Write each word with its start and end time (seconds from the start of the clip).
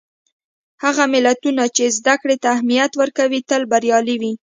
هغه 0.83 1.03
ملتونه 1.13 1.63
چې 1.75 1.83
زدهکړې 1.97 2.35
ته 2.41 2.47
اهمیت 2.55 2.91
ورکوي، 3.01 3.39
تل 3.49 3.61
بریالي 3.71 4.15
وي. 4.21 4.33